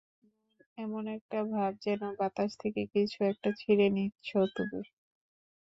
এমন 0.77 1.03
একটা 1.17 1.39
ভাব 1.51 1.71
যেন 1.85 2.01
বাতাস 2.19 2.51
থেকে 2.61 2.81
কিছু 2.93 3.19
একটা 3.31 3.49
ছিঁড়ে 3.59 3.87
নিচ্ছ 3.95 4.27
তুমি। 4.55 4.81